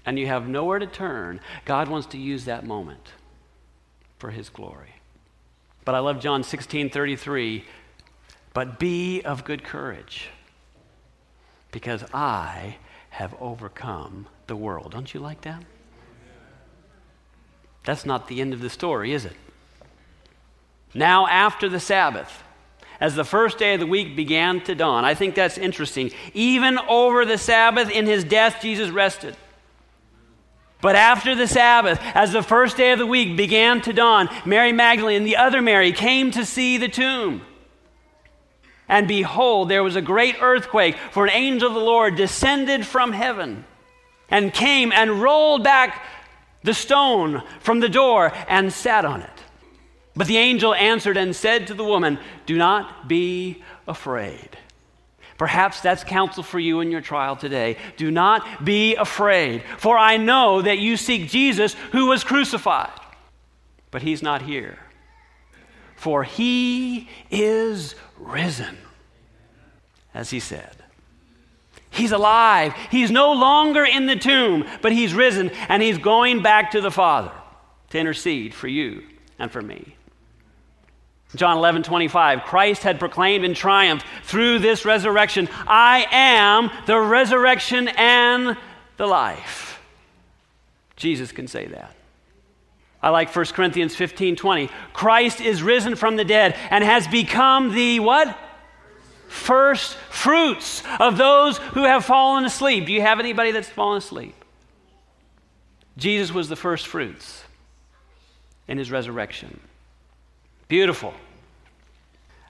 and 0.06 0.18
you 0.18 0.28
have 0.28 0.48
nowhere 0.48 0.78
to 0.78 0.86
turn, 0.86 1.40
God 1.64 1.88
wants 1.88 2.06
to 2.08 2.18
use 2.18 2.44
that 2.44 2.64
moment 2.64 3.12
for 4.18 4.30
his 4.30 4.48
glory. 4.48 4.94
But 5.84 5.96
I 5.96 5.98
love 5.98 6.20
John 6.20 6.42
16 6.42 6.90
33. 6.90 7.64
But 8.54 8.78
be 8.78 9.20
of 9.20 9.44
good 9.44 9.64
courage, 9.64 10.30
because 11.72 12.02
I 12.14 12.76
have 13.10 13.34
overcome 13.38 14.28
the 14.46 14.56
world. 14.56 14.92
Don't 14.92 15.12
you 15.12 15.20
like 15.20 15.42
that? 15.42 15.62
That's 17.84 18.06
not 18.06 18.28
the 18.28 18.40
end 18.40 18.54
of 18.54 18.60
the 18.60 18.70
story, 18.70 19.12
is 19.12 19.26
it? 19.26 19.36
Now, 20.94 21.26
after 21.26 21.68
the 21.68 21.78
Sabbath, 21.78 22.42
as 22.98 23.14
the 23.14 23.24
first 23.24 23.58
day 23.58 23.74
of 23.74 23.80
the 23.80 23.86
week 23.86 24.16
began 24.16 24.62
to 24.62 24.74
dawn, 24.74 25.04
I 25.04 25.14
think 25.14 25.34
that's 25.34 25.58
interesting. 25.58 26.10
Even 26.32 26.78
over 26.88 27.26
the 27.26 27.36
Sabbath 27.36 27.90
in 27.90 28.06
his 28.06 28.24
death, 28.24 28.62
Jesus 28.62 28.88
rested. 28.88 29.36
But 30.86 30.94
after 30.94 31.34
the 31.34 31.48
Sabbath, 31.48 31.98
as 32.14 32.30
the 32.30 32.44
first 32.44 32.76
day 32.76 32.92
of 32.92 33.00
the 33.00 33.06
week 33.06 33.36
began 33.36 33.80
to 33.80 33.92
dawn, 33.92 34.28
Mary 34.44 34.70
Magdalene 34.70 35.16
and 35.16 35.26
the 35.26 35.34
other 35.34 35.60
Mary 35.60 35.90
came 35.90 36.30
to 36.30 36.46
see 36.46 36.76
the 36.76 36.86
tomb. 36.86 37.42
And 38.88 39.08
behold, 39.08 39.68
there 39.68 39.82
was 39.82 39.96
a 39.96 40.00
great 40.00 40.36
earthquake, 40.40 40.96
for 41.10 41.24
an 41.24 41.32
angel 41.32 41.66
of 41.66 41.74
the 41.74 41.80
Lord 41.80 42.14
descended 42.14 42.86
from 42.86 43.12
heaven 43.12 43.64
and 44.28 44.54
came 44.54 44.92
and 44.92 45.20
rolled 45.20 45.64
back 45.64 46.04
the 46.62 46.72
stone 46.72 47.42
from 47.58 47.80
the 47.80 47.88
door 47.88 48.32
and 48.46 48.72
sat 48.72 49.04
on 49.04 49.22
it. 49.22 49.42
But 50.14 50.28
the 50.28 50.38
angel 50.38 50.72
answered 50.72 51.16
and 51.16 51.34
said 51.34 51.66
to 51.66 51.74
the 51.74 51.82
woman, 51.82 52.20
Do 52.46 52.56
not 52.56 53.08
be 53.08 53.64
afraid. 53.88 54.56
Perhaps 55.38 55.80
that's 55.80 56.04
counsel 56.04 56.42
for 56.42 56.58
you 56.58 56.80
in 56.80 56.90
your 56.90 57.00
trial 57.00 57.36
today. 57.36 57.76
Do 57.96 58.10
not 58.10 58.64
be 58.64 58.94
afraid, 58.96 59.62
for 59.78 59.98
I 59.98 60.16
know 60.16 60.62
that 60.62 60.78
you 60.78 60.96
seek 60.96 61.28
Jesus 61.28 61.74
who 61.92 62.06
was 62.06 62.24
crucified. 62.24 62.90
But 63.90 64.02
he's 64.02 64.22
not 64.22 64.42
here, 64.42 64.78
for 65.94 66.24
he 66.24 67.08
is 67.30 67.94
risen, 68.18 68.76
as 70.12 70.30
he 70.30 70.40
said. 70.40 70.76
He's 71.90 72.12
alive. 72.12 72.74
He's 72.90 73.10
no 73.10 73.32
longer 73.32 73.84
in 73.84 74.06
the 74.06 74.16
tomb, 74.16 74.66
but 74.82 74.92
he's 74.92 75.14
risen 75.14 75.50
and 75.68 75.82
he's 75.82 75.96
going 75.96 76.42
back 76.42 76.72
to 76.72 76.82
the 76.82 76.90
Father 76.90 77.32
to 77.90 77.98
intercede 77.98 78.52
for 78.52 78.68
you 78.68 79.02
and 79.38 79.50
for 79.50 79.62
me. 79.62 79.95
John 81.36 81.56
11, 81.56 81.82
25. 81.82 82.42
Christ 82.44 82.82
had 82.82 82.98
proclaimed 82.98 83.44
in 83.44 83.54
triumph 83.54 84.04
through 84.24 84.58
this 84.60 84.84
resurrection, 84.84 85.48
I 85.66 86.06
am 86.10 86.70
the 86.86 86.98
resurrection 86.98 87.88
and 87.88 88.56
the 88.96 89.06
life. 89.06 89.80
Jesus 90.96 91.32
can 91.32 91.46
say 91.46 91.66
that. 91.66 91.94
I 93.02 93.10
like 93.10 93.34
1 93.34 93.44
Corinthians 93.46 93.94
15, 93.94 94.36
20. 94.36 94.70
Christ 94.92 95.40
is 95.40 95.62
risen 95.62 95.94
from 95.94 96.16
the 96.16 96.24
dead 96.24 96.56
and 96.70 96.82
has 96.82 97.06
become 97.06 97.72
the 97.74 98.00
what? 98.00 98.36
first 99.28 99.96
fruits 100.10 100.82
of 100.98 101.16
those 101.16 101.58
who 101.58 101.84
have 101.84 102.04
fallen 102.04 102.44
asleep. 102.44 102.86
Do 102.86 102.92
you 102.92 103.02
have 103.02 103.20
anybody 103.20 103.52
that's 103.52 103.68
fallen 103.68 103.98
asleep? 103.98 104.34
Jesus 105.96 106.32
was 106.32 106.48
the 106.48 106.56
first 106.56 106.86
fruits 106.86 107.42
in 108.68 108.78
his 108.78 108.90
resurrection. 108.90 109.60
Beautiful. 110.68 111.14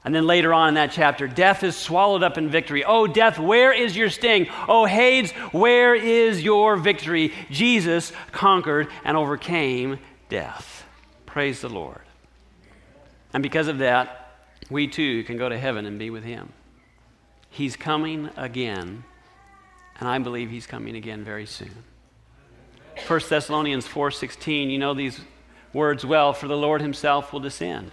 And 0.06 0.14
then 0.14 0.24
later 0.24 0.54
on 0.54 0.68
in 0.68 0.74
that 0.74 0.92
chapter, 0.92 1.26
death 1.26 1.64
is 1.64 1.76
swallowed 1.76 2.22
up 2.22 2.38
in 2.38 2.48
victory. 2.48 2.84
Oh, 2.84 3.08
death, 3.08 3.40
where 3.40 3.72
is 3.72 3.96
your 3.96 4.08
sting? 4.08 4.46
Oh, 4.68 4.84
Hades, 4.84 5.32
where 5.50 5.96
is 5.96 6.44
your 6.44 6.76
victory? 6.76 7.32
Jesus 7.50 8.12
conquered 8.30 8.86
and 9.02 9.16
overcame 9.16 9.98
death. 10.28 10.86
Praise 11.26 11.60
the 11.60 11.68
Lord. 11.68 12.02
And 13.32 13.42
because 13.42 13.66
of 13.66 13.78
that, 13.78 14.38
we 14.70 14.86
too 14.86 15.24
can 15.24 15.38
go 15.38 15.48
to 15.48 15.58
heaven 15.58 15.86
and 15.86 15.98
be 15.98 16.10
with 16.10 16.22
him. 16.22 16.52
He's 17.50 17.74
coming 17.74 18.30
again, 18.36 19.02
and 19.98 20.08
I 20.08 20.20
believe 20.20 20.50
he's 20.50 20.68
coming 20.68 20.94
again 20.94 21.24
very 21.24 21.46
soon. 21.46 21.82
1 23.08 23.20
Thessalonians 23.28 23.88
4:16, 23.88 24.70
you 24.70 24.78
know 24.78 24.94
these 24.94 25.20
words 25.72 26.06
well, 26.06 26.32
for 26.32 26.46
the 26.46 26.56
Lord 26.56 26.80
himself 26.80 27.32
will 27.32 27.40
descend. 27.40 27.90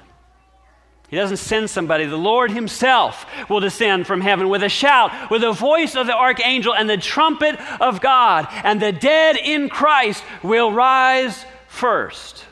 He 1.10 1.16
doesn't 1.16 1.38
send 1.38 1.70
somebody. 1.70 2.06
The 2.06 2.18
Lord 2.18 2.50
Himself 2.50 3.26
will 3.50 3.60
descend 3.60 4.08
from 4.08 4.22
heaven 4.22 4.50
with 4.50 4.64
a 4.64 4.70
shout, 4.70 5.30
with 5.30 5.42
the 5.42 5.52
voice 5.52 5.96
of 5.96 6.08
the 6.08 6.18
archangel 6.18 6.74
and 6.74 6.90
the 6.90 6.98
trumpet 6.98 7.60
of 7.80 8.02
God, 8.02 8.48
and 8.64 8.82
the 8.82 8.92
dead 8.92 9.38
in 9.38 9.70
Christ 9.70 10.24
will 10.42 10.72
rise 10.72 11.46
first. 11.68 12.46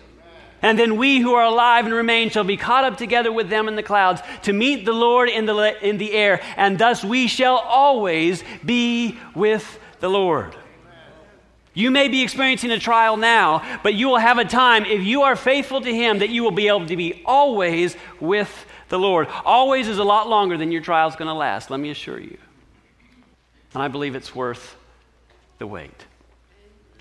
And 0.62 0.78
then 0.78 0.98
we 0.98 1.20
who 1.20 1.34
are 1.34 1.46
alive 1.46 1.86
and 1.86 1.94
remain 1.94 2.30
shall 2.30 2.44
be 2.44 2.58
caught 2.58 2.84
up 2.84 2.98
together 2.98 3.32
with 3.32 3.50
them 3.50 3.68
in 3.68 3.76
the 3.76 3.84
clouds 3.84 4.22
to 4.44 4.54
meet 4.54 4.86
the 4.86 4.94
Lord 4.94 5.28
in 5.28 5.46
the, 5.46 5.88
in 5.88 5.98
the 5.98 6.14
air, 6.14 6.40
and 6.56 6.78
thus 6.78 7.04
we 7.04 7.28
shall 7.28 7.58
always 7.58 8.44
be 8.64 9.18
with 9.34 9.80
the 10.02 10.10
Lord. 10.10 10.56
You 11.74 11.90
may 11.90 12.10
be 12.10 12.22
experiencing 12.22 12.72
a 12.72 12.80
trial 12.80 13.16
now, 13.16 13.80
but 13.82 13.94
you 13.94 14.10
will 14.10 14.18
have 14.18 14.38
a 14.38 14.46
time, 14.46 14.86
if 14.86 15.02
you 15.04 15.22
are 15.22 15.36
faithful 15.36 15.80
to 15.82 15.94
Him, 15.94 16.20
that 16.20 16.30
you 16.30 16.44
will 16.44 16.52
be 16.52 16.68
able 16.68 16.86
to 16.88 16.98
be 16.98 17.22
always 17.26 17.96
with 18.20 18.66
the 18.90 19.00
Lord. 19.00 19.28
Always 19.46 19.88
is 19.88 19.98
a 19.98 20.04
lot 20.04 20.28
longer 20.28 20.58
than 20.58 20.72
your 20.72 20.82
trial 20.82 21.08
is 21.08 21.16
going 21.16 21.30
to 21.30 21.34
last, 21.34 21.72
let 21.72 21.80
me 21.80 21.90
assure 21.90 22.20
you. 22.20 22.38
And 23.74 23.82
I 23.82 23.88
believe 23.88 24.16
it's 24.16 24.36
worth 24.36 24.76
the 25.60 25.68
wait. 25.68 26.06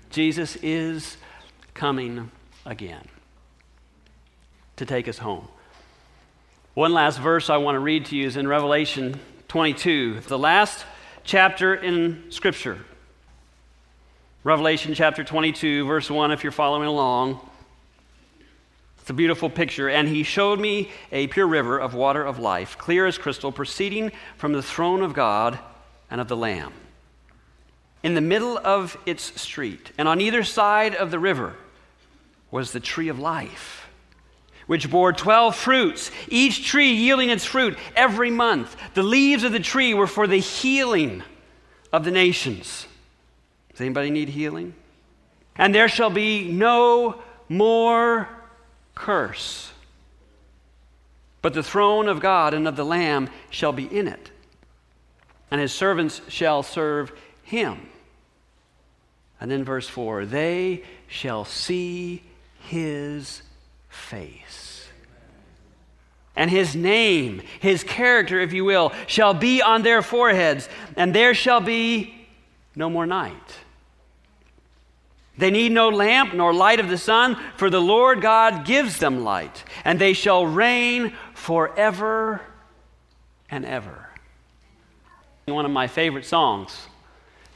Jesus 0.09 0.55
is 0.57 1.17
coming 1.73 2.31
again 2.65 3.05
to 4.77 4.85
take 4.85 5.07
us 5.07 5.17
home. 5.17 5.47
One 6.73 6.93
last 6.93 7.19
verse 7.19 7.49
I 7.49 7.57
want 7.57 7.75
to 7.75 7.79
read 7.79 8.05
to 8.05 8.15
you 8.15 8.25
is 8.25 8.37
in 8.37 8.47
Revelation 8.47 9.19
22, 9.49 10.21
the 10.21 10.39
last 10.39 10.85
chapter 11.25 11.75
in 11.75 12.31
Scripture. 12.31 12.79
Revelation 14.43 14.95
chapter 14.95 15.23
22, 15.23 15.85
verse 15.85 16.09
1, 16.09 16.31
if 16.31 16.41
you're 16.41 16.51
following 16.51 16.87
along. 16.87 17.39
It's 18.99 19.09
a 19.11 19.13
beautiful 19.13 19.51
picture. 19.51 19.87
And 19.87 20.07
he 20.07 20.23
showed 20.23 20.59
me 20.59 20.89
a 21.11 21.27
pure 21.27 21.45
river 21.45 21.77
of 21.77 21.93
water 21.93 22.23
of 22.23 22.39
life, 22.39 22.75
clear 22.79 23.05
as 23.05 23.19
crystal, 23.19 23.51
proceeding 23.51 24.11
from 24.37 24.53
the 24.53 24.63
throne 24.63 25.03
of 25.03 25.13
God 25.13 25.59
and 26.09 26.19
of 26.19 26.27
the 26.27 26.35
Lamb. 26.35 26.73
In 28.01 28.15
the 28.15 28.21
middle 28.21 28.57
of 28.57 28.97
its 29.05 29.39
street, 29.39 29.91
and 29.99 30.07
on 30.07 30.19
either 30.19 30.43
side 30.43 30.95
of 30.95 31.11
the 31.11 31.19
river, 31.19 31.53
was 32.49 32.71
the 32.71 32.79
tree 32.79 33.09
of 33.09 33.19
life, 33.19 33.87
which 34.65 34.89
bore 34.89 35.13
12 35.13 35.55
fruits, 35.55 36.09
each 36.27 36.65
tree 36.65 36.93
yielding 36.93 37.29
its 37.29 37.45
fruit 37.45 37.77
every 37.95 38.31
month. 38.31 38.75
The 38.95 39.03
leaves 39.03 39.43
of 39.43 39.51
the 39.51 39.59
tree 39.59 39.93
were 39.93 40.07
for 40.07 40.25
the 40.25 40.39
healing 40.39 41.21
of 41.93 42.05
the 42.05 42.11
nations. 42.11 42.87
Does 43.81 43.87
anybody 43.87 44.11
need 44.11 44.29
healing? 44.29 44.75
And 45.55 45.73
there 45.73 45.89
shall 45.89 46.11
be 46.11 46.51
no 46.51 47.19
more 47.49 48.29
curse. 48.93 49.71
But 51.41 51.55
the 51.55 51.63
throne 51.63 52.07
of 52.07 52.19
God 52.19 52.53
and 52.53 52.67
of 52.67 52.75
the 52.75 52.85
Lamb 52.85 53.27
shall 53.49 53.73
be 53.73 53.85
in 53.85 54.07
it, 54.07 54.29
and 55.49 55.59
his 55.59 55.73
servants 55.73 56.21
shall 56.27 56.61
serve 56.61 57.11
him. 57.41 57.89
And 59.39 59.49
then 59.49 59.63
verse 59.63 59.89
4 59.89 60.27
they 60.27 60.83
shall 61.07 61.43
see 61.43 62.21
his 62.59 63.41
face. 63.89 64.85
And 66.35 66.51
his 66.51 66.75
name, 66.75 67.41
his 67.59 67.83
character, 67.83 68.39
if 68.41 68.53
you 68.53 68.63
will, 68.63 68.91
shall 69.07 69.33
be 69.33 69.63
on 69.63 69.81
their 69.81 70.03
foreheads, 70.03 70.69
and 70.95 71.15
there 71.15 71.33
shall 71.33 71.61
be 71.61 72.13
no 72.75 72.87
more 72.87 73.07
night. 73.07 73.57
They 75.37 75.49
need 75.49 75.71
no 75.71 75.89
lamp 75.89 76.33
nor 76.33 76.53
light 76.53 76.79
of 76.79 76.89
the 76.89 76.97
sun, 76.97 77.37
for 77.55 77.69
the 77.69 77.81
Lord 77.81 78.21
God 78.21 78.65
gives 78.65 78.97
them 78.97 79.23
light, 79.23 79.63
and 79.85 79.97
they 79.97 80.13
shall 80.13 80.45
reign 80.45 81.13
forever 81.33 82.41
and 83.49 83.65
ever. 83.65 84.09
One 85.45 85.65
of 85.65 85.71
my 85.71 85.87
favorite 85.87 86.25
songs, 86.25 86.87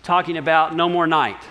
talking 0.03 0.37
about 0.37 0.75
no 0.75 0.89
more 0.89 1.07
night. 1.07 1.41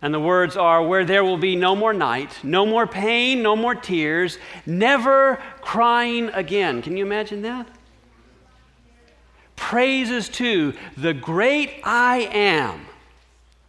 And 0.00 0.14
the 0.14 0.20
words 0.20 0.56
are, 0.56 0.82
Where 0.82 1.04
there 1.04 1.24
will 1.24 1.36
be 1.36 1.56
no 1.56 1.76
more 1.76 1.92
night, 1.92 2.38
no 2.42 2.64
more 2.64 2.86
pain, 2.86 3.42
no 3.42 3.54
more 3.54 3.74
tears, 3.74 4.38
never 4.64 5.42
crying 5.60 6.28
again. 6.30 6.82
Can 6.82 6.96
you 6.96 7.04
imagine 7.04 7.42
that? 7.42 7.68
praises 9.58 10.28
to 10.30 10.72
the 10.96 11.12
great 11.12 11.80
I 11.84 12.30
am, 12.32 12.86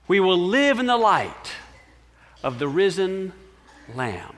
we 0.09 0.19
will 0.19 0.37
live 0.37 0.79
in 0.79 0.87
the 0.87 0.97
light 0.97 1.53
of 2.43 2.59
the 2.59 2.67
risen 2.67 3.31
Lamb. 3.95 4.35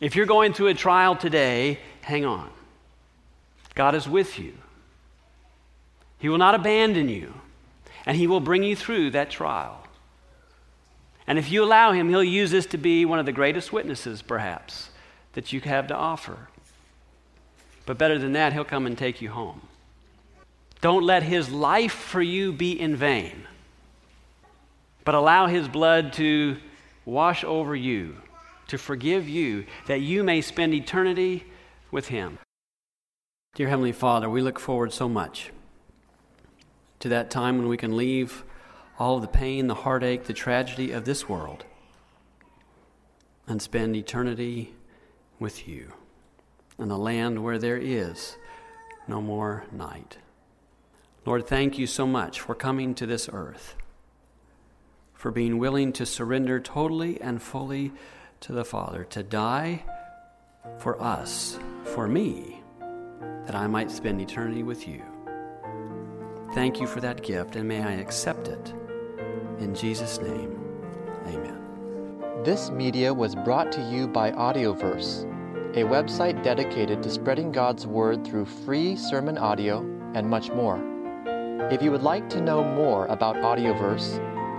If 0.00 0.16
you're 0.16 0.24
going 0.24 0.54
through 0.54 0.68
a 0.68 0.74
trial 0.74 1.14
today, 1.14 1.78
hang 2.00 2.24
on. 2.24 2.48
God 3.74 3.94
is 3.94 4.08
with 4.08 4.38
you. 4.38 4.54
He 6.18 6.28
will 6.28 6.38
not 6.38 6.54
abandon 6.54 7.08
you, 7.08 7.34
and 8.06 8.16
He 8.16 8.26
will 8.26 8.40
bring 8.40 8.62
you 8.62 8.76
through 8.76 9.10
that 9.10 9.30
trial. 9.30 9.86
And 11.26 11.38
if 11.38 11.50
you 11.50 11.62
allow 11.64 11.92
Him, 11.92 12.08
He'll 12.08 12.24
use 12.24 12.50
this 12.50 12.66
to 12.66 12.78
be 12.78 13.04
one 13.04 13.18
of 13.18 13.26
the 13.26 13.32
greatest 13.32 13.72
witnesses, 13.72 14.22
perhaps, 14.22 14.90
that 15.32 15.52
you 15.52 15.60
have 15.62 15.88
to 15.88 15.96
offer. 15.96 16.48
But 17.86 17.98
better 17.98 18.18
than 18.18 18.34
that, 18.34 18.52
he'll 18.52 18.64
come 18.64 18.86
and 18.86 18.96
take 18.96 19.20
you 19.20 19.30
home. 19.30 19.62
Don't 20.80 21.02
let 21.02 21.24
his 21.24 21.50
life 21.50 21.92
for 21.92 22.22
you 22.22 22.52
be 22.52 22.78
in 22.78 22.94
vain, 22.94 23.46
but 25.04 25.14
allow 25.14 25.46
his 25.46 25.68
blood 25.68 26.12
to 26.14 26.56
wash 27.04 27.44
over 27.44 27.74
you, 27.74 28.16
to 28.68 28.78
forgive 28.78 29.28
you, 29.28 29.66
that 29.86 30.00
you 30.00 30.22
may 30.22 30.40
spend 30.40 30.74
eternity 30.74 31.44
with 31.90 32.08
him. 32.08 32.38
Dear 33.54 33.68
Heavenly 33.68 33.92
Father, 33.92 34.30
we 34.30 34.42
look 34.42 34.60
forward 34.60 34.92
so 34.92 35.08
much 35.08 35.50
to 37.00 37.08
that 37.08 37.30
time 37.30 37.58
when 37.58 37.68
we 37.68 37.76
can 37.76 37.96
leave 37.96 38.44
all 38.98 39.16
of 39.16 39.22
the 39.22 39.28
pain, 39.28 39.66
the 39.66 39.74
heartache, 39.74 40.24
the 40.24 40.32
tragedy 40.32 40.92
of 40.92 41.04
this 41.04 41.28
world 41.28 41.64
and 43.50 43.60
spend 43.60 43.96
eternity 43.96 44.74
with 45.40 45.66
you 45.66 45.92
in 46.78 46.90
a 46.90 46.96
land 46.96 47.42
where 47.42 47.58
there 47.58 47.76
is 47.76 48.36
no 49.08 49.20
more 49.20 49.64
night. 49.72 50.18
Lord, 51.26 51.48
thank 51.48 51.76
you 51.76 51.88
so 51.88 52.06
much 52.06 52.40
for 52.40 52.54
coming 52.54 52.94
to 52.94 53.06
this 53.06 53.28
earth, 53.32 53.74
for 55.20 55.30
being 55.30 55.58
willing 55.58 55.92
to 55.92 56.06
surrender 56.06 56.58
totally 56.58 57.20
and 57.20 57.42
fully 57.42 57.92
to 58.40 58.52
the 58.52 58.64
Father, 58.64 59.04
to 59.04 59.22
die 59.22 59.84
for 60.78 60.98
us, 60.98 61.58
for 61.84 62.08
me, 62.08 62.62
that 63.44 63.54
I 63.54 63.66
might 63.66 63.90
spend 63.90 64.22
eternity 64.22 64.62
with 64.62 64.88
you. 64.88 65.02
Thank 66.54 66.80
you 66.80 66.86
for 66.86 67.02
that 67.02 67.22
gift, 67.22 67.56
and 67.56 67.68
may 67.68 67.82
I 67.82 67.92
accept 67.92 68.48
it. 68.48 68.72
In 69.58 69.74
Jesus' 69.74 70.18
name, 70.20 70.58
amen. 71.26 72.42
This 72.42 72.70
media 72.70 73.12
was 73.12 73.34
brought 73.34 73.70
to 73.72 73.82
you 73.90 74.08
by 74.08 74.30
Audioverse 74.32 75.26
a 75.74 75.84
website 75.84 76.42
dedicated 76.42 77.00
to 77.00 77.10
spreading 77.10 77.52
God's 77.52 77.86
Word 77.86 78.26
through 78.26 78.46
free 78.46 78.96
sermon 78.96 79.38
audio 79.38 79.80
and 80.14 80.28
much 80.28 80.50
more. 80.50 80.82
If 81.70 81.80
you 81.82 81.92
would 81.92 82.02
like 82.02 82.28
to 82.30 82.40
know 82.40 82.64
more 82.64 83.06
about 83.06 83.36
Audioverse, 83.36 84.18